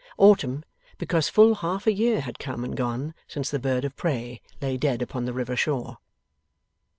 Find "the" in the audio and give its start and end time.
3.51-3.59, 5.25-5.31